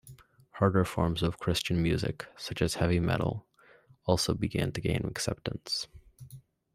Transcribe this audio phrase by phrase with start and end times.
[0.53, 3.45] Harder forms of Christian music, such as heavy metal,
[4.07, 5.85] also began to gain acceptance.